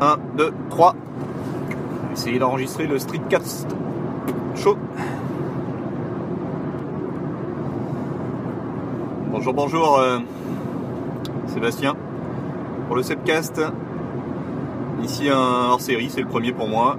1, 0.00 0.18
2, 0.36 0.52
3. 0.70 0.94
Essayez 2.12 2.38
d'enregistrer 2.38 2.86
le 2.86 2.98
streetcast 2.98 3.66
chaud. 4.54 4.76
Bonjour, 9.30 9.54
bonjour, 9.54 9.98
euh, 9.98 10.18
Sébastien. 11.46 11.94
Pour 12.86 12.96
le 12.96 13.02
Sepcast, 13.02 13.60
ici 15.02 15.28
un 15.28 15.70
hors 15.70 15.80
série, 15.80 16.08
c'est 16.10 16.22
le 16.22 16.26
premier 16.26 16.52
pour 16.52 16.68
moi. 16.68 16.96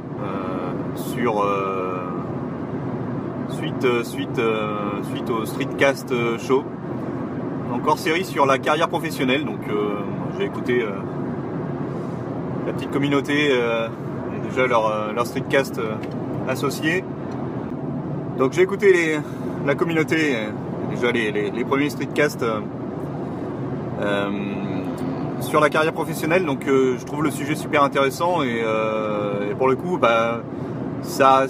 euh, 1.43 1.43
euh, 1.43 1.99
suite, 3.49 3.87
suite, 4.03 4.41
suite 5.11 5.29
au 5.29 5.45
streetcast 5.45 6.13
show. 6.37 6.63
Donc 7.71 7.87
hors 7.87 7.97
série 7.97 8.25
sur 8.25 8.45
la 8.45 8.59
carrière 8.59 8.87
professionnelle. 8.87 9.45
Donc 9.45 9.61
j'ai 10.37 10.45
écouté 10.45 10.85
la 12.67 12.73
petite 12.73 12.91
communauté 12.91 13.49
euh, 13.51 13.87
déjà 14.49 14.67
leur, 14.67 14.87
euh, 14.87 15.13
leur 15.13 15.25
streetcast 15.25 15.79
euh, 15.79 15.93
associé. 16.49 17.03
Donc 18.37 18.51
j'ai 18.51 18.61
écouté 18.61 18.91
les, 18.91 19.19
la 19.65 19.73
communauté, 19.73 20.35
déjà 20.91 21.11
les, 21.11 21.65
premiers 21.65 21.89
streetcasts 21.89 22.45
sur 25.39 25.59
la 25.59 25.69
carrière 25.69 25.93
professionnelle. 25.93 26.45
Donc 26.45 26.65
je 26.67 27.03
trouve 27.03 27.23
le 27.23 27.31
sujet 27.31 27.55
super 27.55 27.83
intéressant 27.83 28.43
et, 28.43 28.63
pour 29.57 29.67
le 29.67 29.75
coup, 29.75 29.97
bah, 29.97 30.41
ça, 31.01 31.45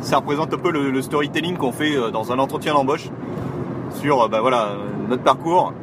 ça 0.00 0.16
représente 0.16 0.54
un 0.54 0.56
peu 0.56 0.70
le, 0.70 1.02
storytelling 1.02 1.58
qu'on 1.58 1.72
fait 1.72 2.10
dans 2.10 2.32
un 2.32 2.38
entretien 2.38 2.72
d'embauche 2.72 3.10
sur 3.96 4.26
bah, 4.30 4.40
voilà, 4.40 4.70
notre 5.10 5.22
parcours. 5.22 5.74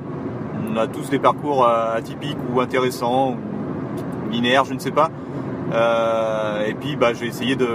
On 0.74 0.76
a 0.76 0.88
tous 0.88 1.12
des 1.12 1.20
parcours 1.20 1.68
atypiques 1.68 2.40
ou 2.52 2.62
intéressants 2.62 3.38
ou 4.32 4.34
linéaires, 4.34 4.66
je 4.66 4.74
ne 4.74 4.80
sais 4.80 4.92
pas. 4.92 5.10
Euh, 5.74 6.66
et 6.68 6.74
puis 6.74 6.96
bah, 6.96 7.14
j'ai 7.14 7.28
essayé 7.28 7.56
de, 7.56 7.68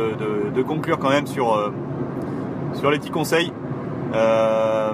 de- 0.55 0.63
conclure 0.63 0.99
quand 0.99 1.09
même 1.11 1.27
sur, 1.27 1.55
euh, 1.55 1.73
sur 2.75 2.91
les 2.91 2.99
petits 2.99 3.11
conseils. 3.11 3.53
Euh, 4.15 4.93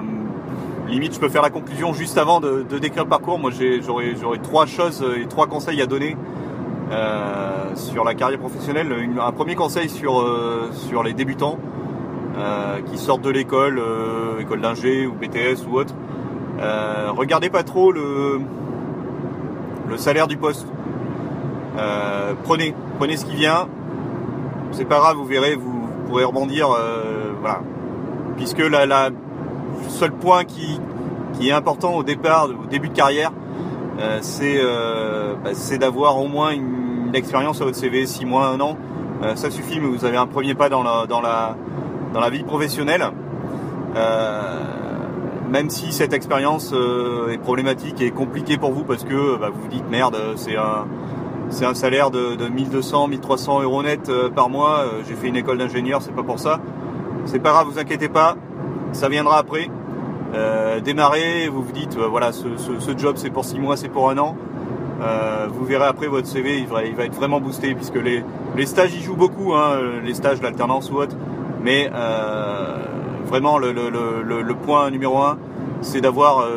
limite, 0.87 1.13
je 1.15 1.19
peux 1.19 1.29
faire 1.29 1.41
la 1.41 1.49
conclusion 1.49 1.93
juste 1.93 2.17
avant 2.17 2.39
de, 2.39 2.63
décrire 2.79 3.03
le 3.03 3.09
parcours. 3.09 3.39
Moi, 3.39 3.51
j'aurais 3.81 4.37
trois 4.37 4.65
choses 4.65 5.03
et 5.19 5.25
trois 5.27 5.47
conseils 5.47 5.81
à 5.81 5.85
donner 5.85 6.15
sur 7.75 8.03
la 8.03 8.13
carrière 8.13 8.39
professionnelle. 8.39 8.93
Un 9.19 9.31
premier 9.31 9.55
conseil 9.55 9.89
sur, 9.89 10.23
sur 10.71 11.01
les 11.03 11.13
débutants 11.13 11.57
qui 12.85 12.97
sortent 12.97 13.21
de 13.23 13.29
l'école, 13.31 13.79
euh, 13.79 14.39
école 14.39 14.61
d'ingé 14.61 15.07
ou 15.07 15.13
BTS 15.13 15.65
ou 15.69 15.77
autre. 15.77 15.93
Regardez 17.17 17.49
pas 17.49 17.63
trop 17.63 17.91
le, 17.91 18.39
le 19.89 19.97
salaire 19.97 20.27
du 20.27 20.37
poste. 20.37 20.67
Euh, 21.77 22.33
prenez, 22.43 22.75
prenez 22.97 23.17
ce 23.17 23.25
qui 23.25 23.35
vient. 23.35 23.67
C'est 24.71 24.85
pas 24.85 24.97
grave, 24.97 25.17
vous 25.17 25.25
verrez, 25.25 25.55
vous, 25.55 25.87
pourrez 26.07 26.23
rebondir. 26.23 26.69
euh, 26.71 27.33
voilà. 27.39 27.61
Puisque 28.37 28.59
la, 28.59 29.09
seul 29.89 30.11
point 30.11 30.43
qui, 30.43 30.79
qui 31.33 31.49
est 31.49 31.51
important 31.51 31.95
au 31.95 32.03
départ, 32.03 32.47
au 32.49 32.65
début 32.65 32.89
de 32.89 32.95
carrière, 32.95 33.31
euh, 33.99 34.19
c'est 34.21 34.61
bah, 35.43 35.51
c'est 35.53 35.77
d'avoir 35.77 36.19
au 36.19 36.27
moins 36.27 36.51
une, 36.51 37.11
expérience 37.13 37.61
à 37.61 37.65
votre 37.65 37.77
CV, 37.77 38.07
6 38.07 38.25
mois, 38.25 38.47
1 38.47 38.59
an. 38.59 38.77
Ça 39.35 39.51
suffit, 39.51 39.79
mais 39.79 39.87
vous 39.87 40.03
avez 40.03 40.17
un 40.17 40.25
premier 40.25 40.55
pas 40.55 40.67
dans 40.67 40.81
la, 40.81 41.05
dans 41.05 41.21
la, 41.21 41.55
dans 42.11 42.19
la 42.19 42.29
vie 42.31 42.43
professionnelle. 42.43 43.03
Même 45.47 45.69
si 45.69 45.93
cette 45.93 46.11
expérience 46.13 46.73
est 47.31 47.37
problématique 47.37 48.01
et 48.01 48.09
compliquée 48.09 48.57
pour 48.57 48.71
vous 48.71 48.83
parce 48.83 49.03
que 49.03 49.37
bah, 49.37 49.49
vous 49.53 49.61
vous 49.61 49.67
dites 49.67 49.87
merde, 49.91 50.17
c'est 50.37 50.57
un, 50.57 50.87
c'est 51.53 51.65
un 51.65 51.75
salaire 51.75 52.09
de, 52.09 52.35
de 52.35 52.47
1200, 52.47 53.07
1300 53.09 53.61
euros 53.61 53.83
net 53.83 54.09
euh, 54.09 54.29
par 54.29 54.49
mois. 54.49 54.79
euh, 54.79 55.01
J'ai 55.07 55.13
fait 55.13 55.27
une 55.27 55.35
école 55.35 55.59
d'ingénieur, 55.59 56.01
c'est 56.01 56.13
pas 56.13 56.23
pour 56.23 56.39
ça. 56.39 56.59
C'est 57.25 57.39
pas 57.39 57.51
grave, 57.51 57.67
vous 57.71 57.79
inquiétez 57.79 58.09
pas, 58.09 58.35
ça 58.91 59.07
viendra 59.07 59.37
après. 59.37 59.69
Euh, 60.33 60.81
démarrez, 60.81 61.47
vous 61.47 61.61
vous 61.61 61.71
dites 61.71 61.95
euh, 61.95 62.07
voilà, 62.07 62.31
ce, 62.31 62.47
job 62.97 63.15
c'est 63.17 63.29
pour 63.29 63.45
6 63.45 63.59
mois, 63.59 63.77
c'est 63.77 63.87
pour 63.87 64.09
un 64.09 64.17
an. 64.17 64.35
Vous 65.53 65.65
verrez 65.65 65.85
après 65.85 66.07
votre 66.07 66.27
CV, 66.27 66.59
il 66.59 66.67
va, 66.67 66.83
être 66.85 67.13
vraiment 67.13 67.41
boosté 67.41 67.75
puisque 67.75 67.97
les, 67.97 68.23
stages 68.65 68.95
y 68.95 69.01
jouent 69.01 69.17
beaucoup, 69.17 69.53
hein, 69.53 69.77
les 70.01 70.13
stages, 70.13 70.41
l'alternance 70.41 70.89
ou 70.91 70.95
autre. 70.95 71.15
Mais 71.61 71.91
vraiment 73.25 73.57
le, 73.57 73.73
le- 73.73 74.55
point 74.65 74.89
numéro 74.91 75.17
un, 75.17 75.37
c'est 75.81 75.99
d'avoir 75.99 76.47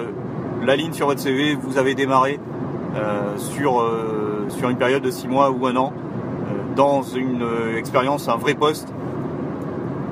la 0.64 0.76
ligne 0.76 0.92
sur 0.92 1.08
votre 1.08 1.18
CV. 1.20 1.56
Vous 1.60 1.76
avez 1.76 1.96
démarré 1.96 2.38
sur 3.36 3.82
sur 4.48 4.68
une 4.68 4.76
période 4.76 5.02
de 5.02 5.10
6 5.10 5.28
mois 5.28 5.50
ou 5.50 5.66
un 5.66 5.76
an 5.76 5.92
euh, 5.92 6.74
dans 6.76 7.02
une 7.02 7.42
euh, 7.42 7.78
expérience, 7.78 8.28
un 8.28 8.36
vrai 8.36 8.54
poste 8.54 8.92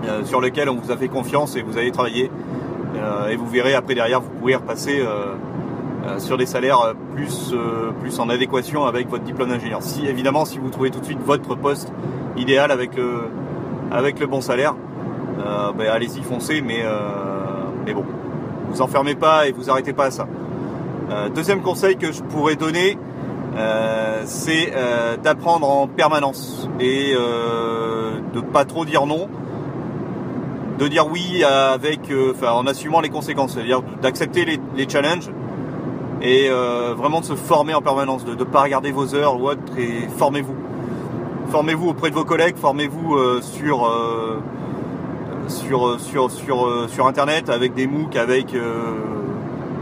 euh, 0.09 0.25
sur 0.25 0.41
lequel 0.41 0.69
on 0.69 0.77
vous 0.77 0.91
a 0.91 0.97
fait 0.97 1.09
confiance 1.09 1.57
et 1.57 1.63
vous 1.63 1.77
avez 1.77 1.91
travaillé. 1.91 2.31
Euh, 2.97 3.29
et 3.29 3.37
vous 3.37 3.47
verrez 3.47 3.75
après 3.75 3.95
derrière, 3.95 4.21
vous 4.21 4.31
pourrez 4.31 4.57
repasser 4.57 5.03
sur 6.19 6.37
des 6.37 6.45
salaires 6.45 6.95
plus, 7.15 7.55
en 8.19 8.29
adéquation 8.29 8.85
avec 8.85 9.09
votre 9.09 9.25
diplôme 9.25 9.49
d'ingénieur. 9.49 9.83
Si 9.83 10.07
évidemment, 10.07 10.45
si 10.45 10.59
vous 10.59 10.69
trouvez 10.69 10.91
tout 10.91 11.01
de 11.01 11.05
suite 11.05 11.21
votre 11.25 11.55
poste 11.55 11.93
idéal 12.37 12.71
avec 12.71 12.95
le, 12.97 14.27
bon 14.27 14.41
salaire, 14.43 14.75
ben, 15.39 15.87
allez-y, 15.91 16.23
foncez, 16.23 16.61
mais, 16.61 16.85
mais 17.87 17.95
bon, 17.95 18.05
vous 18.69 18.83
enfermez 18.83 19.15
pas 19.15 19.49
et 19.49 19.53
vous 19.53 19.71
arrêtez 19.71 19.95
pas 19.95 20.05
à 20.05 20.11
ça. 20.11 20.29
Deuxième 21.35 21.63
conseil 21.63 21.97
que 21.97 22.13
je 22.13 22.23
pourrais 22.23 22.57
donner, 22.57 22.99
euh, 23.57 24.23
c'est 24.27 24.73
euh, 24.75 25.17
d'apprendre 25.17 25.69
en 25.69 25.87
permanence 25.87 26.69
et 26.81 27.13
euh, 27.15 28.19
de 28.33 28.41
pas 28.41 28.65
trop 28.65 28.85
dire 28.85 29.07
non 29.07 29.29
de 30.79 30.89
dire 30.89 31.07
oui 31.07 31.45
avec, 31.45 32.11
euh, 32.11 32.33
en 32.43 32.67
assumant 32.67 33.01
les 33.01 33.11
conséquences, 33.11 33.53
c'est-à-dire 33.53 33.81
d'accepter 34.03 34.45
les, 34.45 34.89
challenges 34.89 35.31
et 36.21 36.49
vraiment 36.97 37.21
de 37.21 37.27
se 37.27 37.35
former 37.35 37.75
en 37.75 37.83
permanence, 37.83 38.25
de 38.25 38.35
ne 38.35 38.45
pas 38.45 38.63
regarder 38.63 38.91
vos 38.91 39.15
heures 39.15 39.41
ou 39.41 39.49
autre 39.51 39.61
et 39.79 40.09
formez-vous. 40.17 40.57
Formez-vous 41.51 41.91
auprès 41.91 42.11
de 42.11 42.15
vos 42.15 42.25
collègues, 42.25 42.57
formez-vous 42.57 43.41
sur, 43.43 43.89
sur, 45.47 46.01
sur, 46.01 46.31
sur, 46.31 46.89
sur 46.89 47.07
internet 47.07 47.51
avec 47.51 47.75
des 47.75 47.87
MOOC, 47.87 48.17
avec, 48.17 48.57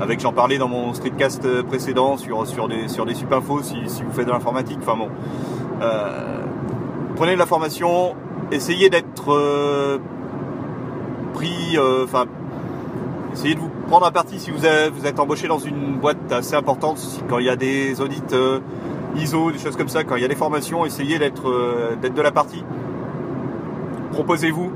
avec 0.02 0.20
j'en 0.20 0.32
parlais 0.32 0.58
dans 0.58 0.68
mon 0.68 0.92
streetcast 0.92 1.62
précédent 1.62 2.16
sur, 2.16 2.46
sur 2.46 2.68
des, 2.68 2.88
sur 2.88 3.06
des 3.06 3.14
supinfos 3.14 3.62
si, 3.62 3.76
si 3.86 4.02
vous 4.02 4.12
faites 4.12 4.26
de 4.26 4.32
l'informatique. 4.32 4.78
Enfin 4.82 4.96
bon, 4.96 5.08
Euh, 5.82 6.44
prenez 7.16 7.34
de 7.34 7.38
la 7.38 7.46
formation, 7.46 8.14
essayez 8.52 8.88
d'être 8.88 9.32
euh, 9.32 9.98
pris, 11.34 11.76
euh, 11.76 12.04
enfin, 12.04 12.26
essayez 13.32 13.56
de 13.56 13.60
vous 13.60 13.70
prendre 13.88 14.06
à 14.06 14.12
partie 14.12 14.38
si 14.38 14.52
vous 14.52 14.64
êtes, 14.64 14.92
vous 14.92 15.06
êtes 15.06 15.18
embauché 15.18 15.48
dans 15.48 15.58
une 15.58 15.98
boîte 15.98 16.30
assez 16.30 16.54
importante, 16.54 16.98
quand 17.28 17.40
il 17.40 17.46
y 17.46 17.50
a 17.50 17.56
des 17.56 18.00
audits 18.00 18.22
euh, 18.32 18.60
ISO, 19.16 19.50
des 19.50 19.58
choses 19.58 19.76
comme 19.76 19.88
ça, 19.88 20.04
quand 20.04 20.14
il 20.16 20.22
y 20.22 20.24
a 20.24 20.28
des 20.28 20.36
formations, 20.36 20.86
essayez 20.86 21.18
d'être 21.18 21.48
euh, 21.48 21.96
d'être 22.00 22.14
de 22.14 22.22
la 22.22 22.30
partie. 22.30 22.62
Proposez-vous, 24.12 24.70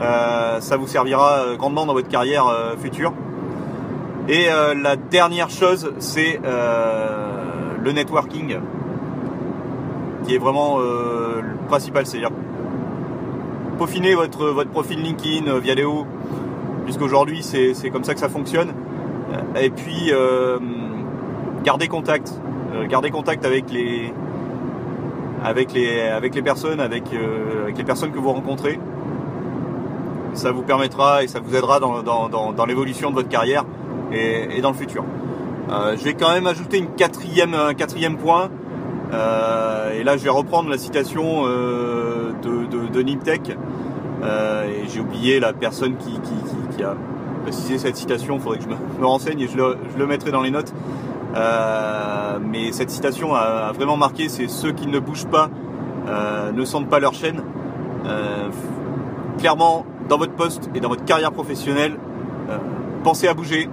euh, 0.00 0.60
ça 0.60 0.76
vous 0.76 0.86
servira 0.86 1.30
euh, 1.38 1.56
grandement 1.56 1.86
dans 1.86 1.94
votre 1.94 2.08
carrière 2.08 2.46
euh, 2.46 2.76
future. 2.76 3.12
Et 4.28 4.48
euh, 4.48 4.74
la 4.74 4.94
dernière 4.94 5.50
chose, 5.50 5.92
c'est 5.98 6.40
euh, 6.44 7.74
le 7.82 7.92
networking, 7.92 8.56
qui 10.24 10.34
est 10.36 10.38
vraiment 10.38 10.78
euh, 10.78 11.40
le 11.42 11.56
principal, 11.66 12.06
c'est-à-dire 12.06 12.30
peaufiner 13.78 14.14
votre, 14.14 14.46
votre 14.46 14.70
profil 14.70 15.02
LinkedIn 15.02 15.58
via 15.58 15.74
Léo, 15.74 16.06
puisqu'aujourd'hui 16.84 17.42
c'est 17.42 17.74
c'est 17.74 17.90
comme 17.90 18.04
ça 18.04 18.14
que 18.14 18.20
ça 18.20 18.28
fonctionne. 18.28 18.72
Et 19.58 19.70
puis 19.70 20.12
garder 21.64 21.88
contact, 21.88 22.32
garder 22.88 23.10
contact 23.10 23.46
avec 23.46 23.70
les 23.72 24.12
avec 25.42 25.72
les 25.72 26.02
avec 26.02 26.34
les 26.34 26.42
personnes, 26.42 26.80
avec, 26.80 27.04
les 27.10 27.84
personnes 27.84 28.12
que 28.12 28.18
vous 28.18 28.30
rencontrez. 28.30 28.78
Ça 30.34 30.52
vous 30.52 30.62
permettra 30.62 31.24
et 31.24 31.28
ça 31.28 31.40
vous 31.40 31.56
aidera 31.56 31.80
dans, 31.80 32.02
dans, 32.02 32.52
dans 32.52 32.66
l'évolution 32.66 33.10
de 33.10 33.14
votre 33.14 33.28
carrière 33.28 33.64
et, 34.12 34.60
dans 34.60 34.70
le 34.70 34.76
futur. 34.76 35.04
Euh, 35.70 35.96
je 35.96 36.04
vais 36.04 36.14
quand 36.14 36.32
même 36.32 36.46
ajouter 36.46 36.78
une 36.78 36.94
quatrième, 36.94 37.54
un 37.54 37.74
quatrième 37.74 38.16
point. 38.16 38.50
Euh, 39.12 39.98
et 39.98 40.04
là, 40.04 40.16
je 40.16 40.24
vais 40.24 40.30
reprendre 40.30 40.70
la 40.70 40.78
citation 40.78 41.44
euh, 41.46 42.32
de, 42.42 42.88
de, 42.88 43.02
Nimtech. 43.02 43.50
Et 43.50 44.88
j'ai 44.88 45.00
oublié 45.00 45.40
la 45.40 45.52
personne 45.52 45.96
qui, 45.96 46.82
a 46.82 46.94
précisé 47.42 47.78
cette 47.78 47.96
citation. 47.96 48.36
Il 48.36 48.40
faudrait 48.40 48.58
que 48.58 48.64
je 48.64 49.00
me, 49.00 49.06
renseigne 49.06 49.40
et 49.40 49.48
je 49.48 49.56
le, 49.56 50.06
mettrai 50.06 50.30
dans 50.30 50.42
les 50.42 50.50
notes. 50.50 50.72
Mais 51.34 52.72
cette 52.72 52.90
citation 52.90 53.34
a, 53.34 53.68
a 53.68 53.72
vraiment 53.72 53.96
marqué. 53.96 54.28
C'est 54.28 54.48
ceux 54.48 54.72
qui 54.72 54.86
ne 54.86 54.98
bougent 54.98 55.26
pas 55.26 55.50
ne 56.52 56.64
sentent 56.64 56.88
pas 56.88 57.00
leur 57.00 57.14
chaîne. 57.14 57.42
Clairement, 59.38 59.86
dans 60.08 60.18
votre 60.18 60.34
poste 60.34 60.70
et 60.74 60.80
dans 60.80 60.88
votre 60.88 61.04
carrière 61.04 61.32
professionnelle, 61.32 61.96
pensez 63.02 63.26
à 63.26 63.34
bouger, 63.34 63.68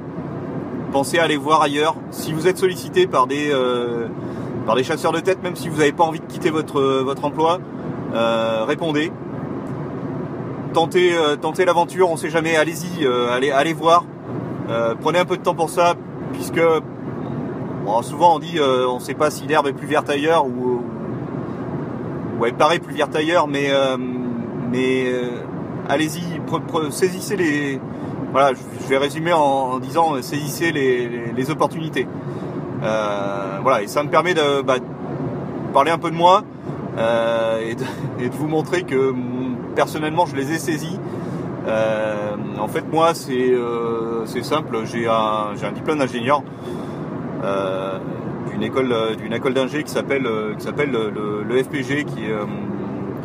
pensez 0.91 1.19
à 1.19 1.24
aller 1.24 1.38
voir 1.38 1.62
ailleurs. 1.62 1.95
Si 2.12 2.33
vous 2.33 2.47
êtes 2.47 2.57
sollicité 2.57 3.07
par 3.07 3.27
des, 3.27 3.50
euh, 3.51 4.07
par 4.65 4.75
des 4.75 4.83
chasseurs 4.83 5.12
de 5.12 5.19
tête, 5.19 5.41
même 5.44 5.56
si 5.56 5.69
vous 5.69 5.77
n'avez 5.77 5.91
pas 5.91 6.03
envie 6.03 6.19
de 6.19 6.25
quitter 6.25 6.50
votre, 6.50 6.81
votre 7.03 7.25
emploi, 7.25 7.59
répondez. 8.68 9.12
Tentez, 10.74 11.15
tentez 11.41 11.65
l'aventure, 11.65 12.09
on 12.09 12.13
ne 12.13 12.18
sait 12.18 12.30
jamais, 12.30 12.56
allez-y, 12.56 13.06
allez, 13.31 13.51
allez 13.51 13.74
voir. 13.74 14.06
prenez 15.01 15.19
un 15.19 15.25
peu 15.25 15.38
de 15.38 15.41
temps 15.41 15.56
pour 15.56 15.69
ça, 15.69 15.95
puisque 16.33 16.62
souvent 18.03 18.35
on 18.35 18.39
dit 18.39 18.59
on 18.59 18.95
ne 18.95 19.00
sait 19.00 19.15
pas 19.15 19.31
si 19.31 19.47
l'herbe 19.47 19.68
est 19.68 19.74
plus 19.74 19.88
verte 19.88 20.09
ailleurs 20.09 20.45
ou, 20.45 20.81
ou 22.39 22.45
elle 22.45 22.53
paraît 22.53 22.80
plus 22.80 22.94
verte 22.94 23.15
ailleurs, 23.15 23.47
mais, 23.47 23.71
mais 24.71 25.12
allez-y, 25.89 26.21
saisissez 26.92 27.35
les. 27.35 27.80
Voilà, 28.31 28.51
je 28.53 28.87
vais 28.87 28.97
résumer 28.97 29.33
en, 29.33 29.79
disant 29.79 30.13
euh, 30.15 30.21
saisissez 30.21 30.71
les, 30.71 31.49
opportunités. 31.49 32.07
Euh, 32.83 33.57
voilà, 33.63 33.81
et 33.81 33.87
ça 33.87 34.03
me 34.03 34.09
permet 34.09 34.35
de 34.35 34.61
bah, 34.61 34.75
parler 35.73 35.89
un 35.89 35.97
peu 35.97 36.11
de 36.11 36.15
moi 36.15 36.43
euh, 36.97 37.59
et, 37.59 37.73
de, 37.73 38.31
vous 38.31 38.47
montrer 38.47 38.83
que 38.83 39.15
personnellement 39.75 40.27
je 40.27 40.35
les 40.35 40.51
ai 40.51 40.59
saisis. 40.59 40.99
en 42.59 42.67
fait, 42.67 42.85
moi, 42.91 43.13
c'est 43.15 44.43
simple. 44.43 44.77
J'ai 44.85 45.07
un, 45.07 45.71
diplôme 45.73 45.97
d'ingénieur 45.97 46.43
d'une 48.51 48.63
école 48.63 48.93
d'une 49.17 49.53
d'ingé 49.53 49.83
qui 49.83 49.91
s'appelle 49.91 50.21
le, 50.21 51.63
FPG, 51.63 52.05
qui 52.05 52.25
est, 52.25 52.35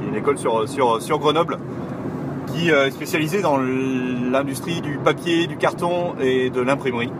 une 0.08 0.14
école 0.16 0.38
sur 0.38 1.18
Grenoble 1.18 1.58
qui 2.54 2.70
euh, 2.70 2.86
est 2.86 2.90
spécialisé 2.90 3.40
dans 3.40 3.56
l'industrie 3.56 4.80
du 4.80 4.98
papier, 4.98 5.46
du 5.46 5.56
carton 5.56 6.14
et 6.20 6.50
de 6.50 6.60
l'imprimerie. 6.60 7.10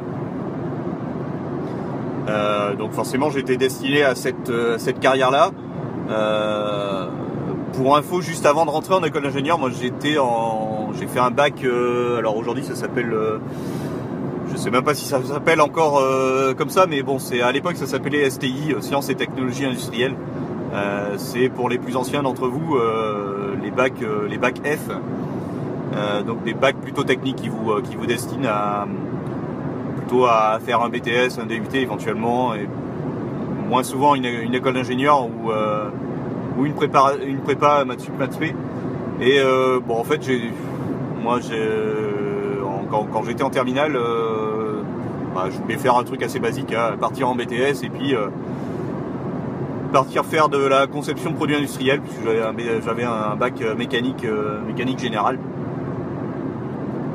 Euh, 2.29 2.75
donc 2.75 2.93
forcément 2.93 3.31
j'étais 3.31 3.57
destiné 3.57 4.03
à 4.03 4.15
cette, 4.15 4.49
euh, 4.49 4.79
cette 4.79 5.01
carrière-là. 5.01 5.51
pour 7.75 7.97
info, 7.97 8.21
juste 8.21 8.47
avant 8.47 8.65
de 8.65 8.71
rentrer 8.71 8.95
en 8.95 9.03
école 9.03 9.25
d'ingénieur, 9.25 9.59
moi 9.59 9.71
j'étais 9.71 10.19
en, 10.19 10.93
j'ai 10.99 11.07
fait 11.07 11.19
un 11.19 11.31
bac. 11.31 11.65
alors 12.19 12.37
aujourd'hui 12.37 12.65
ça 12.65 12.77
s'appelle, 12.77 13.13
je 14.51 14.57
sais 14.57 14.71
même 14.71 14.85
pas 14.85 14.95
si 14.95 15.07
ça 15.07 15.21
s'appelle 15.25 15.61
encore 15.61 16.01
comme 16.57 16.71
ça, 16.71 16.87
mais 16.87 17.03
bon 17.03 17.19
c'est 17.19 17.41
à 17.41 17.51
l'époque 17.51 17.77
ça 17.77 17.87
s'appelait 17.87 18.31
STI, 18.31 18.75
sciences 18.81 19.09
et 19.09 19.17
technologies 19.17 19.65
industrielles. 19.65 20.15
C'est 21.17 21.49
pour 21.49 21.69
les 21.69 21.79
plus 21.79 21.97
anciens 21.97 22.23
d'entre 22.23 22.49
vous 22.49 22.77
les 23.63 23.71
bacs, 23.71 24.05
les 24.29 24.39
bacs 24.39 24.61
F. 24.65 24.91
Euh, 25.95 26.23
donc 26.23 26.43
des 26.43 26.55
bacs 26.55 26.77
plutôt 26.77 27.05
techniques 27.05 27.37
qui 27.37 27.49
vous, 27.49 27.71
euh, 27.71 27.83
qui 27.83 27.95
vous 27.95 28.07
destinent 28.07 28.49
à 28.49 28.87
plutôt 29.97 30.25
à 30.25 30.59
faire 30.65 30.83
un 30.83 30.89
BTS, 30.89 31.39
un 31.41 31.47
DUT 31.47 31.63
éventuellement, 31.75 32.55
et 32.55 32.69
moins 33.69 33.83
souvent 33.83 34.15
une, 34.15 34.25
école 34.25 34.75
d'ingénieur 34.75 35.27
ou, 35.27 35.51
euh, 35.51 35.89
ou 36.59 36.67
une 36.67 36.75
prépa, 36.75 37.13
une 37.25 37.39
prépa 37.39 37.85
maths 37.85 38.11
Et 39.21 39.41
bon, 39.87 39.97
en 39.97 40.05
fait, 40.05 40.21
moi, 41.23 41.39
quand, 42.91 43.23
j'étais 43.25 43.45
en 43.45 43.51
terminale, 43.51 43.97
bah, 45.35 45.45
je 45.51 45.59
voulais 45.59 45.79
faire 45.79 45.97
un 45.97 46.05
truc 46.05 46.23
assez 46.23 46.41
basique, 46.41 46.75
hein, 46.75 46.97
partir 47.01 47.29
en 47.29 47.35
BTS 47.35 47.85
et 47.85 47.89
puis 47.89 48.15
partir 49.95 50.25
faire 50.25 50.49
de 50.49 50.59
la 50.59 50.89
conception 50.89 51.31
de 51.31 51.37
produits 51.37 51.55
industriels, 51.55 52.01
puisque 52.01 52.27
j'avais 52.85 53.05
un, 53.05 53.37
bac 53.37 53.55
mécanique, 53.79 54.27
mécanique 54.67 54.99
générale. 54.99 55.39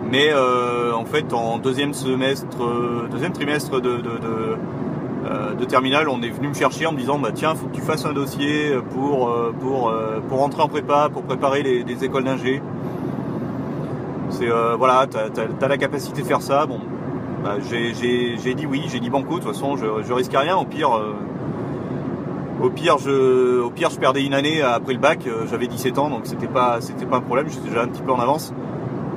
Mais 0.09 0.29
euh, 0.31 0.93
en 0.93 1.05
fait, 1.05 1.33
en 1.33 1.59
deuxième 1.59 1.93
semestre, 1.93 2.63
euh, 2.63 3.07
deuxième 3.11 3.33
trimestre 3.33 3.79
de, 3.81 3.89
euh, 3.89 5.53
de, 5.53 5.65
terminale, 5.65 6.07
on 6.09 6.21
est 6.23 6.29
venu 6.29 6.47
me 6.47 6.53
chercher 6.53 6.87
en 6.87 6.93
me 6.93 6.97
disant 6.97 7.19
bah 7.19 7.31
tiens, 7.33 7.53
faut 7.53 7.67
que 7.67 7.75
tu 7.75 7.81
fasses 7.81 8.05
un 8.05 8.13
dossier 8.13 8.71
pour 8.91 9.31
pour 9.59 9.93
pour 10.27 10.39
rentrer 10.39 10.61
en 10.61 10.67
prépa, 10.67 11.09
pour 11.11 11.23
préparer 11.23 11.61
les, 11.63 12.03
écoles 12.03 12.23
d'ingé. 12.23 12.61
C'est 14.29 14.47
voilà, 14.77 15.05
t'as 15.05 15.27
as, 15.61 15.67
la 15.67 15.77
capacité 15.77 16.21
de 16.21 16.27
faire 16.27 16.41
ça. 16.41 16.65
Bon, 16.65 16.79
bah, 17.43 17.57
j'ai 17.69 18.53
dit 18.55 18.65
oui, 18.65 18.83
j'ai 18.87 18.99
dit 18.99 19.09
banco. 19.09 19.37
De 19.37 19.43
toute 19.43 19.53
façon, 19.53 19.75
je, 19.75 19.85
je 20.07 20.13
risque 20.13 20.33
rien. 20.33 20.55
Au 20.57 20.65
pire. 20.65 20.89
Au 22.61 22.69
pire, 22.69 22.97
je, 22.97 23.61
au 23.61 23.69
pire, 23.69 23.89
je 23.89 23.99
perdais 23.99 24.23
une 24.23 24.33
année 24.33 24.61
après 24.61 24.93
le 24.93 24.99
bac. 24.99 25.27
J'avais 25.49 25.67
17 25.67 25.97
ans, 25.97 26.09
donc 26.09 26.21
c'était 26.25 26.47
pas, 26.47 26.81
c'était 26.81 27.05
pas 27.05 27.17
un 27.17 27.21
problème. 27.21 27.47
J'étais 27.49 27.69
déjà 27.69 27.83
un 27.83 27.87
petit 27.87 28.01
peu 28.01 28.11
en 28.11 28.19
avance. 28.19 28.53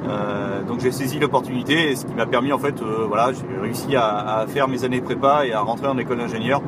Euh, 0.08 0.62
donc 0.64 0.80
j'ai 0.80 0.90
saisi 0.90 1.18
l'opportunité, 1.18 1.94
ce 1.94 2.04
qui 2.04 2.14
m'a 2.14 2.26
permis 2.26 2.52
en 2.52 2.58
fait, 2.58 2.82
euh, 2.82 3.04
voilà, 3.06 3.32
j'ai 3.32 3.60
réussi 3.60 3.94
à, 3.94 4.44
faire 4.48 4.68
mes 4.68 4.84
années 4.84 5.00
prépa 5.00 5.46
et 5.46 5.52
à 5.52 5.60
rentrer 5.60 5.86
en 5.86 5.96
école 5.98 6.18
d'ingénieur 6.18 6.60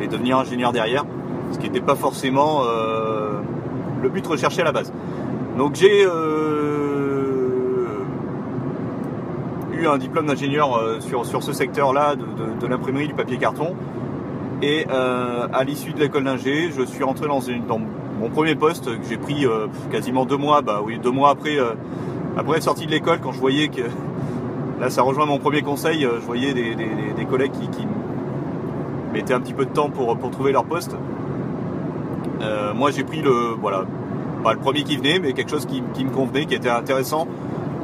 et 0.00 0.06
devenir 0.06 0.38
ingénieur 0.38 0.72
derrière, 0.72 1.04
ce 1.52 1.58
qui 1.58 1.66
n'était 1.66 1.82
pas 1.82 1.96
forcément 1.96 2.62
euh, 2.64 3.40
le 4.02 4.08
but 4.08 4.26
recherché 4.26 4.62
à 4.62 4.64
la 4.64 4.72
base. 4.72 4.92
Donc 5.58 5.74
j'ai 5.74 6.04
eu 9.72 9.86
un 9.86 9.98
diplôme 9.98 10.26
d'ingénieur 10.26 11.00
sur, 11.00 11.26
sur 11.26 11.42
ce 11.42 11.52
secteur-là 11.52 12.14
de, 12.16 12.66
l'imprimerie 12.66 13.08
du 13.08 13.14
papier 13.14 13.38
carton. 13.38 13.74
Et 14.62 14.86
à 14.88 15.64
l'issue 15.64 15.92
de 15.92 16.00
l'école 16.00 16.24
d'ingé, 16.24 16.70
je 16.76 16.82
suis 16.82 17.04
rentré 17.04 17.26
dans, 17.28 17.80
mon 18.20 18.30
premier 18.30 18.56
poste 18.56 18.86
que 18.86 19.06
j'ai 19.08 19.16
pris 19.16 19.46
quasiment 19.90 20.24
deux 20.24 20.36
mois, 20.36 20.62
bah 20.62 20.80
oui, 20.84 20.98
deux 20.98 21.12
mois 21.12 21.30
après 21.30 21.58
après, 22.38 22.60
sortie 22.60 22.86
de 22.86 22.92
l'école, 22.92 23.18
quand 23.20 23.32
je 23.32 23.40
voyais 23.40 23.66
que 23.66 23.82
là, 24.80 24.90
ça 24.90 25.02
rejoint 25.02 25.26
mon 25.26 25.38
premier 25.38 25.62
conseil, 25.62 26.04
euh, 26.04 26.20
je 26.20 26.24
voyais 26.24 26.54
des, 26.54 27.24
collègues 27.24 27.50
qui, 27.50 27.86
mettaient 29.12 29.34
un 29.34 29.40
petit 29.40 29.54
peu 29.54 29.64
de 29.64 29.70
temps 29.70 29.90
pour, 29.90 30.16
trouver 30.30 30.52
leur 30.52 30.64
poste. 30.64 30.94
Euh, 32.40 32.72
moi, 32.74 32.92
j'ai 32.92 33.02
pris 33.02 33.22
le, 33.22 33.56
voilà, 33.60 33.86
pas 34.44 34.52
le 34.52 34.60
premier 34.60 34.84
qui 34.84 34.96
venait, 34.96 35.18
mais 35.18 35.32
quelque 35.32 35.50
chose 35.50 35.66
qui, 35.66 35.82
me 36.04 36.10
convenait, 36.10 36.46
qui 36.46 36.54
était 36.54 36.68
intéressant. 36.68 37.26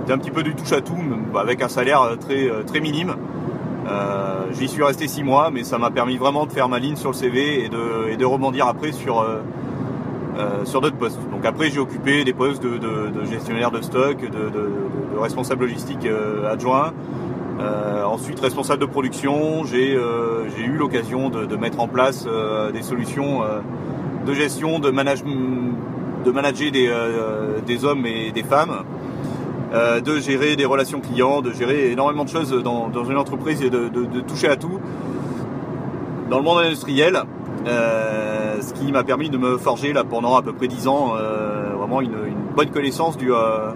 C'était 0.01 0.13
un 0.13 0.19
petit 0.19 0.31
peu 0.31 0.45
du 0.45 0.55
touche 0.55 0.73
à 0.73 0.81
tout, 0.81 0.97
avec 1.35 1.61
un 1.61 1.69
salaire 1.69 2.03
euh, 2.03 2.17
très, 2.17 2.49
très 2.65 2.79
minime. 2.79 3.17
J'y 4.53 4.69
suis 4.69 4.83
resté 4.83 5.09
six 5.09 5.25
mois, 5.25 5.51
mais 5.51 5.65
ça 5.65 5.79
m'a 5.79 5.91
permis 5.91 6.17
vraiment 6.17 6.47
de 6.47 6.53
faire 6.53 6.69
ma 6.69 6.79
ligne 6.79 6.97
sur 6.97 7.11
le 7.11 7.15
CV 7.15 7.65
et 7.65 7.69
de, 7.69 8.25
rebondir 8.25 8.67
après 8.67 8.93
sur, 8.93 9.25
euh, 10.37 10.65
sur 10.65 10.81
d'autres 10.81 10.97
postes. 10.97 11.19
Donc 11.31 11.45
après 11.45 11.71
j'ai 11.71 11.79
occupé 11.79 12.25
des 12.25 12.33
postes 12.33 12.65
de, 12.65 13.25
gestionnaire 13.25 13.71
de 13.71 13.81
stock, 13.81 14.19
de, 14.19 15.21
responsable 15.21 15.65
logistique 15.65 16.07
euh, 16.07 16.53
adjoint. 16.53 16.93
Euh, 17.61 18.03
ensuite 18.05 18.41
responsable 18.41 18.81
de 18.81 18.87
production, 18.87 19.65
j'ai 19.65 19.93
eu 19.95 20.77
l'occasion 20.77 21.31
de, 21.31 21.57
mettre 21.57 21.79
en 21.79 21.87
place 21.87 22.27
des 22.73 22.83
solutions 22.83 23.43
de 24.27 24.35
gestion, 24.35 24.81
de, 24.81 24.91
manager 24.91 25.27
des, 26.73 27.85
hommes 27.85 28.07
et 28.07 28.33
des 28.33 28.43
femmes, 28.43 28.85
de 29.75 30.21
gérer 30.21 30.57
des 30.57 30.65
relations 30.65 31.01
clients, 31.01 31.43
de 31.43 31.53
gérer 31.53 31.91
énormément 31.91 32.25
de 32.25 32.29
choses 32.29 32.53
dans, 32.63 33.05
une 33.05 33.17
entreprise 33.17 33.63
et 33.63 33.71
de, 33.71 34.21
toucher 34.21 34.49
à 34.49 34.57
tout. 34.57 34.81
Dans 36.31 36.39
le 36.39 36.45
monde 36.45 36.59
industriel, 36.59 37.23
euh, 37.67 38.61
ce 38.61 38.75
qui 38.75 38.93
m'a 38.93 39.05
permis 39.05 39.31
de 39.31 39.39
me 39.39 39.57
forger 39.57 39.93
là 39.93 40.05
pendant 40.05 40.37
à 40.37 40.43
peu 40.43 40.53
près 40.53 40.69
10 40.69 40.89
ans 40.89 41.15
euh, 41.17 41.73
vraiment 41.79 42.01
une, 42.01 42.13
bonne 42.55 42.71
connaissance 42.71 43.17
du, 43.17 43.33
euh, 43.33 43.73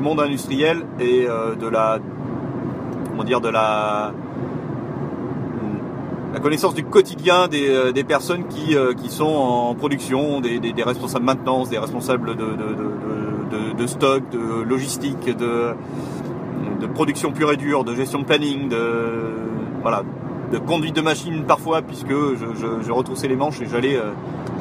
monde 0.00 0.20
industriel 0.20 0.82
et 0.98 1.26
de 1.26 1.68
la 1.68 1.98
comment 3.10 3.24
dire 3.24 3.40
de 3.40 3.48
la 3.48 4.12
la 6.32 6.40
connaissance 6.40 6.74
du 6.74 6.82
quotidien 6.82 7.46
des, 7.46 7.92
des 7.92 8.04
personnes 8.04 8.46
qui, 8.46 8.74
sont 9.10 9.24
en 9.24 9.74
production, 9.74 10.40
des, 10.40 10.58
des, 10.58 10.82
responsables 10.82 11.24
de 11.24 11.26
maintenance, 11.26 11.68
des 11.68 11.78
responsables 11.78 12.34
de, 12.34 12.44
stock, 13.86 14.28
de 14.30 14.62
logistique, 14.62 15.24
de, 15.24 15.74
de 16.80 16.86
production 16.86 17.32
pure 17.32 17.52
et 17.52 17.56
dure, 17.56 17.84
de 17.84 17.94
gestion 17.94 18.20
de 18.20 18.24
planning, 18.24 18.68
de 18.68 18.78
voilà, 19.82 20.02
de 20.52 20.58
conduite 20.58 20.94
de 20.94 21.00
machine 21.00 21.44
parfois 21.44 21.82
puisque 21.82 22.08
je, 22.10 22.92
retroussais 22.92 23.26
les 23.26 23.36
manches 23.36 23.60
et 23.62 23.66
j'allais 23.66 23.96
euh, 23.96 24.12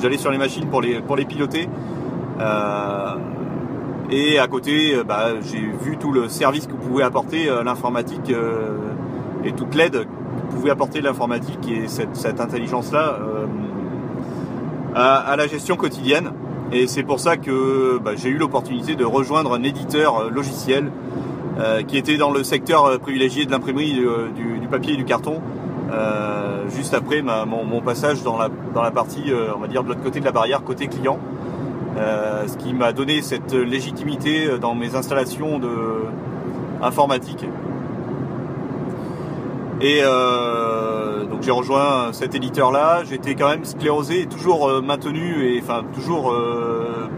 j'allais 0.01 0.17
sur 0.17 0.31
les 0.31 0.37
machines 0.37 0.67
pour 0.67 0.81
les 0.81 1.01
pour 1.01 1.15
les 1.15 1.25
piloter. 1.25 1.67
Euh, 2.39 3.15
et 4.09 4.39
à 4.39 4.47
côté, 4.47 4.95
euh, 4.95 5.03
bah, 5.03 5.39
j'ai 5.41 5.59
vu 5.59 5.97
tout 5.97 6.11
le 6.11 6.29
service 6.29 6.65
que 6.67 6.73
pouvait 6.73 7.03
apporter 7.03 7.49
l'informatique 7.63 8.33
et 9.43 9.51
toute 9.51 9.75
l'aide 9.75 10.05
que 10.05 10.55
pouvait 10.55 10.71
apporter 10.71 11.01
l'informatique 11.01 11.67
et 11.69 11.87
cette, 11.87 12.39
intelligence-là 12.39 13.17
à, 14.95 15.35
la 15.35 15.47
gestion 15.47 15.75
quotidienne. 15.75 16.31
Et 16.71 16.87
c'est 16.87 17.03
pour 17.03 17.19
ça 17.19 17.37
que 17.37 17.99
bah, 17.99 18.11
j'ai 18.15 18.29
eu 18.29 18.37
l'opportunité 18.37 18.95
de 18.95 19.05
rejoindre 19.05 19.53
un 19.53 19.63
éditeur 19.63 20.29
logiciel 20.29 20.91
qui 21.87 21.97
était 21.97 22.17
dans 22.17 22.31
le 22.31 22.43
secteur 22.43 22.99
privilégié 22.99 23.45
de 23.45 23.51
l'imprimerie 23.51 23.93
du, 23.93 24.67
papier 24.67 24.93
et 24.93 24.97
du 24.97 25.05
carton, 25.05 25.41
euh, 25.91 26.69
juste 26.69 26.93
après 26.93 27.21
mon, 27.21 27.81
passage 27.81 28.23
dans 28.23 28.37
la, 28.37 28.49
dans 28.73 28.81
la 28.81 28.91
partie, 28.91 29.31
euh, 29.31 29.49
on 29.55 29.59
va 29.59 29.67
dire, 29.67 29.83
de 29.83 29.89
l'autre 29.89 30.01
côté 30.01 30.19
de 30.19 30.25
la 30.25 30.31
barrière, 30.31 30.63
côté 30.63 30.87
client. 30.87 31.19
Euh, 31.97 32.47
ce 32.47 32.55
qui 32.55 32.73
m'a 32.73 32.93
donné 32.93 33.21
cette 33.21 33.53
légitimité 33.53 34.57
dans 34.59 34.75
mes 34.75 34.95
installations 34.95 35.59
de 35.59 36.05
informatique. 36.81 37.45
Et 39.81 40.01
donc 41.29 41.41
j'ai 41.41 41.51
rejoint 41.51 42.13
cet 42.13 42.35
éditeur-là. 42.35 43.03
J'étais 43.09 43.35
quand 43.35 43.49
même 43.49 43.65
sclérosé 43.65 44.21
et 44.21 44.25
toujours 44.27 44.81
maintenu 44.81 45.55
et 45.55 45.59
enfin 45.61 45.83
toujours 45.93 46.35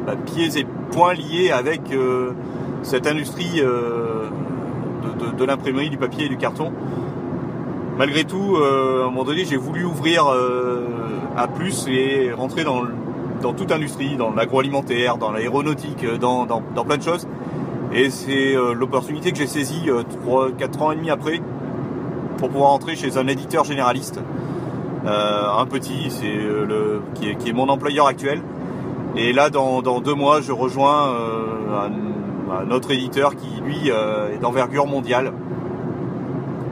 bah, 0.05 0.15
pieds 0.25 0.58
et 0.58 0.65
poings 0.91 1.13
liés 1.13 1.51
avec 1.51 1.82
cette 2.84 3.05
industrie 3.05 3.62
de 3.62 5.46
l'imprimerie, 5.46 5.89
du 5.89 5.98
papier 5.98 6.27
et 6.27 6.29
du 6.29 6.38
carton 6.38 6.72
malgré 7.98 8.24
tout, 8.24 8.55
euh, 8.55 9.03
à 9.03 9.08
un 9.08 9.10
moment 9.10 9.24
donné, 9.24 9.46
j'ai 9.46 9.58
voulu 9.58 9.86
ouvrir 9.86 10.27
euh, 10.27 10.88
à 11.36 11.48
plus 11.48 11.88
et 11.88 12.32
rentrer 12.32 12.63
dans, 12.63 12.84
toute 13.53 13.72
industrie, 13.72 14.15
dans 14.15 14.32
l'agroalimentaire, 14.32 15.17
dans 15.17 15.32
l'aéronautique, 15.32 16.03
euh, 16.03 16.17
dans, 16.17 16.46
dans, 16.46 16.86
plein 16.86 16.98
de 16.98 17.03
choses. 17.03 17.27
Et 17.93 18.10
c'est 18.10 18.55
l'opportunité 18.74 19.32
que 19.32 19.38
j'ai 19.38 19.46
saisie 19.46 19.88
3, 20.24 20.53
4 20.58 20.82
ans 20.82 20.91
et 20.91 20.96
demi 20.96 21.12
après 21.12 21.41
pour 22.38 22.50
pouvoir 22.50 22.72
entrer 22.72 22.96
chez 22.96 23.18
un 23.18 23.28
éditeur 23.28 23.63
généraliste. 23.63 24.20
un 25.06 25.66
petit, 25.66 26.10
c'est 26.10 26.34
le 26.34 27.02
qui 27.16 27.30
est, 27.30 27.36
qui 27.36 27.50
est, 27.50 27.54
mon 27.54 27.70
employeur 27.70 28.08
actuel. 28.08 28.42
Et 29.16 29.34
là, 29.34 29.50
dans, 29.50 29.82
dans 29.82 30.00
deux 30.00 30.16
mois, 30.16 30.42
je 30.42 30.52
rejoins 30.52 31.13
un, 31.72 32.68
un, 32.68 32.72
autre 32.72 32.92
éditeur 32.92 33.36
qui, 33.36 33.62
lui, 33.62 33.90
est 33.90 34.38
d'envergure 34.40 34.88
mondiale 34.88 35.34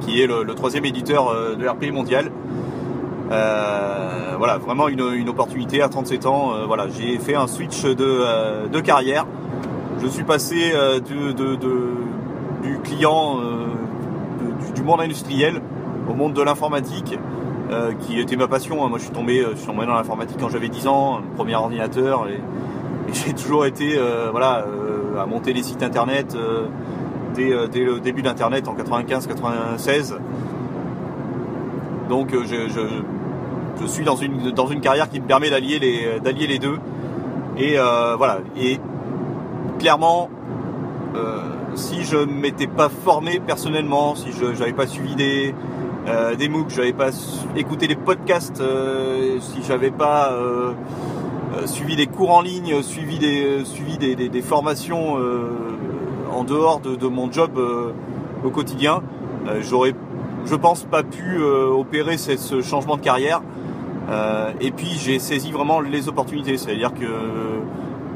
qui 0.01 0.21
est 0.21 0.27
le, 0.27 0.45
troisième 0.55 0.85
éditeur 0.85 1.29
euh, 1.29 1.55
de 1.55 1.67
RP 1.67 1.91
mondial. 1.93 2.31
Euh, 3.31 4.35
voilà, 4.37 4.57
vraiment 4.57 4.89
une, 4.89 5.29
opportunité 5.29 5.81
à 5.81 5.87
37 5.87 6.25
ans. 6.25 6.53
Euh, 6.53 6.65
voilà, 6.65 6.87
j'ai 6.89 7.17
fait 7.17 7.35
un 7.35 7.47
switch 7.47 7.83
de, 7.83 8.79
carrière. 8.81 9.25
Je 10.01 10.07
suis 10.07 10.23
passé 10.23 10.73
de, 10.73 11.31
du 12.63 12.79
client 12.83 13.37
du, 14.75 14.83
monde 14.83 15.01
industriel 15.01 15.61
au 16.09 16.13
monde 16.13 16.33
de 16.33 16.41
l'informatique, 16.41 17.17
qui 18.01 18.19
était 18.19 18.35
ma 18.35 18.47
passion. 18.47 18.83
Hein. 18.83 18.89
Moi, 18.89 18.97
je 18.97 19.05
suis 19.05 19.13
tombé, 19.13 19.45
je 19.51 19.55
suis 19.55 19.67
dans 19.67 19.85
l'informatique 19.85 20.37
quand 20.39 20.49
j'avais 20.49 20.69
10 20.69 20.87
ans, 20.87 21.21
premier 21.35 21.55
ordinateur, 21.55 22.27
et, 22.27 22.41
j'ai 23.13 23.33
toujours 23.33 23.65
été, 23.65 23.97
voilà, 24.31 24.65
à 25.19 25.25
monter 25.25 25.53
les 25.53 25.63
sites 25.63 25.83
internet 25.83 26.35
euh, 27.39 27.67
dès, 27.67 27.83
le 27.83 27.99
début 27.99 28.21
d'Internet 28.21 28.67
en 28.67 28.75
95-96. 28.75 30.15
Donc 32.09 32.33
euh, 32.33 32.43
je, 32.45 33.87
suis 33.87 34.03
dans 34.03 34.15
une, 34.15 34.51
dans 34.51 34.67
une 34.67 34.81
carrière 34.81 35.09
qui 35.09 35.19
me 35.19 35.25
permet 35.25 35.49
d'allier 35.49 35.79
les, 35.79 36.19
d'allier 36.19 36.47
les 36.47 36.59
deux. 36.59 36.77
Et 37.57 37.77
euh, 37.77 38.15
voilà. 38.17 38.39
Et 38.57 38.79
clairement, 39.79 40.29
si 41.75 42.03
je 42.03 42.17
m'étais 42.17 42.67
pas 42.67 42.89
formé 42.89 43.39
personnellement, 43.39 44.15
si 44.15 44.31
je 44.31 44.45
n'avais 44.45 44.73
pas 44.73 44.87
suivi 44.87 45.15
des, 45.15 45.55
des 46.37 46.49
MOOC, 46.49 46.69
je 46.69 46.79
n'avais 46.79 46.93
pas 46.93 47.09
écouté 47.55 47.87
des 47.87 47.95
podcasts, 47.95 48.61
si 49.39 49.63
j'avais 49.67 49.91
pas 49.91 50.33
suivi 51.65 51.95
des 51.95 52.07
cours 52.07 52.31
en 52.31 52.41
ligne, 52.41 52.81
suivi 52.81 53.19
des, 53.19 53.63
suivi 53.65 53.97
des, 53.97 54.15
des 54.15 54.41
formations 54.41 55.17
en 56.31 56.43
dehors 56.43 56.79
de, 56.79 57.07
mon 57.07 57.31
job 57.31 57.51
euh, 57.57 57.91
au 58.43 58.49
quotidien, 58.49 59.01
euh, 59.47 59.61
j'aurais, 59.61 59.93
je 60.45 60.55
pense, 60.55 60.83
pas 60.83 61.03
pu 61.03 61.37
euh, 61.37 61.67
opérer 61.67 62.17
ce, 62.17 62.61
changement 62.61 62.97
de 62.97 63.01
carrière. 63.01 63.41
et 64.59 64.71
puis 64.71 64.89
j'ai 64.97 65.19
saisi 65.19 65.51
vraiment 65.51 65.79
les 65.79 66.09
opportunités, 66.09 66.57
c'est-à-dire 66.57 66.93
que 66.93 67.05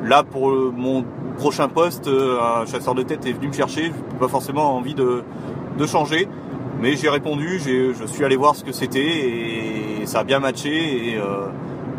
là 0.03 0.24
pour 0.24 0.51
mon 0.74 1.05
prochain 1.38 1.68
poste, 1.68 2.08
un 2.08 2.65
chasseur 2.65 2.96
de 2.96 3.04
tête 3.04 3.25
est 3.25 3.34
venu 3.34 3.48
me 3.48 3.54
chercher, 3.54 3.92
je 4.12 4.15
pas 4.18 4.27
forcément 4.27 4.75
envie 4.75 4.96
de, 4.96 5.24
changer, 5.86 6.27
mais 6.82 6.96
j'ai 6.96 7.10
répondu, 7.10 7.60
je 7.60 8.06
suis 8.06 8.24
allé 8.24 8.36
voir 8.36 8.56
ce 8.56 8.63
que 8.63 8.72
c'était 8.72 10.01
et 10.01 10.06
ça 10.06 10.20
a 10.20 10.24
bien 10.24 10.39
matché 10.39 11.13
et, 11.13 11.20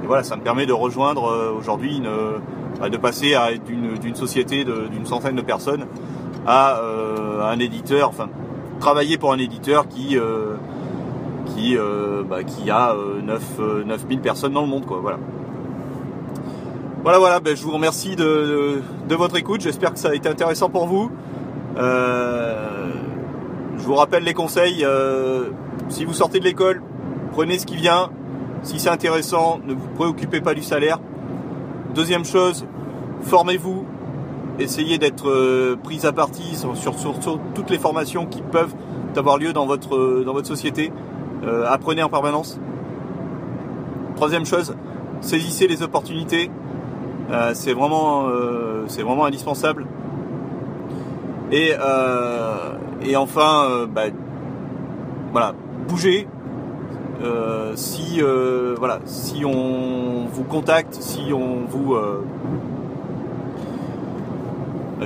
voilà, 0.06 0.22
ça 0.22 0.36
me 0.36 0.42
permet 0.42 0.66
de 0.66 0.72
rejoindre 0.72 1.54
aujourd'hui 1.58 1.96
une, 1.96 2.08
bah, 2.80 2.90
de 2.90 2.96
passer 2.96 3.34
d'une 3.66 4.14
société 4.14 4.64
d'une 4.64 5.06
centaine 5.06 5.36
de 5.36 5.42
personnes 5.42 5.86
à 6.46 6.78
euh, 6.78 7.42
un 7.42 7.58
éditeur, 7.58 8.08
enfin 8.08 8.28
travailler 8.80 9.18
pour 9.18 9.32
un 9.32 9.38
éditeur 9.38 9.88
qui 9.88 10.18
euh, 10.18 10.56
qui, 11.46 11.76
euh, 11.76 12.22
bah, 12.28 12.44
qui 12.44 12.70
a 12.70 12.94
9, 13.22 13.84
9000 13.86 14.20
personnes 14.20 14.52
dans 14.52 14.60
le 14.60 14.68
monde 14.68 14.84
quoi 14.84 14.98
voilà 15.00 15.18
voilà 17.06 17.20
voilà 17.20 17.38
ben, 17.38 17.56
je 17.56 17.62
vous 17.62 17.70
remercie 17.70 18.16
de, 18.16 18.82
votre 19.10 19.36
écoute 19.36 19.60
j'espère 19.60 19.92
que 19.92 19.98
ça 19.98 20.08
a 20.08 20.14
été 20.14 20.28
intéressant 20.28 20.68
pour 20.68 20.86
vous 20.86 21.10
je 21.76 21.82
vous 23.78 23.94
rappelle 23.94 24.24
les 24.24 24.34
conseils 24.34 24.84
si 25.88 26.04
vous 26.04 26.14
sortez 26.14 26.40
de 26.40 26.44
l'école 26.44 26.82
prenez 27.30 27.58
ce 27.58 27.66
qui 27.66 27.76
vient 27.76 28.10
si 28.62 28.80
c'est 28.80 28.90
intéressant 28.90 29.60
ne 29.64 29.74
vous 29.74 29.88
préoccupez 29.94 30.40
pas 30.40 30.52
du 30.52 30.62
salaire 30.62 30.98
Deuxième 31.96 32.26
chose, 32.26 32.66
formez-vous, 33.22 33.86
essayez 34.58 34.98
d'être 34.98 35.30
euh, 35.30 35.78
pris 35.82 36.04
à 36.04 36.12
partie 36.12 36.54
sur, 36.54 36.74
toutes 37.54 37.70
les 37.70 37.78
formations 37.78 38.26
qui 38.26 38.42
peuvent 38.42 38.74
avoir 39.16 39.38
lieu 39.38 39.54
dans 39.54 39.64
votre, 39.64 39.96
euh, 39.96 40.22
dans 40.22 40.34
votre 40.34 40.46
société. 40.46 40.92
Euh, 41.46 41.64
apprenez 41.66 42.02
en 42.02 42.10
permanence. 42.10 42.60
Troisième 44.16 44.44
chose, 44.44 44.76
saisissez 45.22 45.68
les 45.68 45.82
opportunités. 45.82 46.50
C'est 47.54 47.72
vraiment, 47.72 48.28
c'est 48.86 49.02
vraiment 49.02 49.24
indispensable. 49.26 49.86
Et, 51.52 51.72
et 53.02 53.16
enfin, 53.16 53.86
bah, 53.92 54.04
voilà, 55.32 55.54
bougez, 55.88 56.26
euh, 57.22 57.72
si 57.76 58.20
euh, 58.20 58.76
on 59.44 60.26
vous 60.30 60.44
contacte, 60.44 60.94
si 60.94 61.32
on 61.32 61.64
vous 61.66 61.94
euh, 61.94 62.22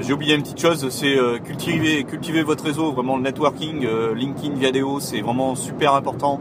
j'ai 0.01 0.13
oublié 0.13 0.35
une 0.35 0.43
petite 0.43 0.61
chose, 0.61 0.89
c'est 0.89 1.17
cultiver, 1.45 2.05
cultiver 2.05 2.43
votre 2.43 2.65
réseau, 2.65 2.93
vraiment 2.93 3.17
le 3.17 3.23
networking, 3.23 3.87
LinkedIn, 4.15 4.55
Viadeo, 4.55 5.01
c'est 5.01 5.21
vraiment 5.21 5.57
super 5.57 5.95
important. 5.95 6.41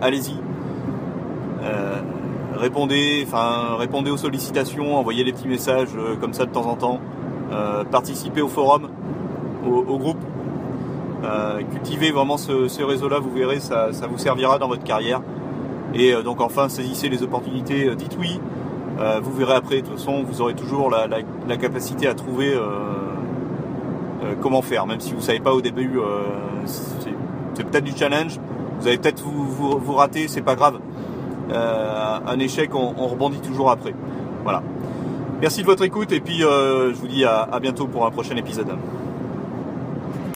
Allez-y. 0.00 0.34
Répondez, 2.68 4.10
aux 4.10 4.16
sollicitations, 4.16 4.96
envoyez 4.96 5.24
des 5.24 5.32
petits 5.32 5.48
messages 5.48 5.90
comme 6.20 6.34
ça 6.34 6.46
de 6.46 6.50
temps 6.50 6.66
en 6.66 6.76
temps. 6.76 7.00
participez 7.90 8.42
au 8.42 8.48
forum, 8.48 8.88
au 9.66 9.98
groupe 9.98 10.18
euh, 11.24 11.62
cultivez 11.62 12.10
vraiment 12.10 12.36
ce, 12.36 12.82
réseau-là, 12.82 13.18
vous 13.18 13.30
verrez, 13.30 13.60
ça, 13.60 13.90
vous 14.08 14.18
servira 14.18 14.58
dans 14.58 14.68
votre 14.68 14.84
carrière. 14.84 15.20
Et 15.94 16.12
euh, 16.12 16.22
donc 16.22 16.40
enfin, 16.40 16.68
saisissez 16.68 17.08
les 17.08 17.22
opportunités, 17.22 17.88
euh, 17.88 17.94
dites 17.94 18.16
oui. 18.18 18.40
vous 19.22 19.32
verrez 19.32 19.54
après, 19.54 19.76
de 19.76 19.86
toute 19.86 19.98
façon, 19.98 20.22
vous 20.22 20.40
aurez 20.40 20.54
toujours 20.54 20.90
la, 20.90 21.56
capacité 21.56 22.06
à 22.06 22.14
trouver 22.14 22.54
comment 24.40 24.62
faire, 24.62 24.86
même 24.86 25.00
si 25.00 25.10
vous 25.10 25.18
ne 25.18 25.22
savez 25.22 25.40
pas 25.40 25.52
au 25.52 25.60
début, 25.60 25.98
c'est 26.64 27.64
peut-être 27.64 27.84
du 27.84 27.96
challenge, 27.96 28.38
vous 28.80 28.86
allez 28.86 28.98
peut-être 28.98 29.22
vous, 29.22 29.78
vous, 29.78 29.94
rater, 29.94 30.28
c'est 30.28 30.42
pas 30.42 30.54
grave. 30.54 30.78
Un 31.52 32.38
échec, 32.38 32.74
on, 32.74 33.06
rebondit 33.06 33.40
toujours 33.40 33.70
après. 33.70 33.94
Voilà. 34.42 34.62
Merci 35.40 35.62
de 35.62 35.66
votre 35.66 35.84
écoute 35.84 36.12
et 36.12 36.20
puis 36.20 36.38
je 36.38 36.94
vous 36.94 37.08
dis 37.08 37.24
à 37.24 37.58
bientôt 37.60 37.86
pour 37.86 38.06
un 38.06 38.10
prochain 38.10 38.36
épisode. 38.36 38.68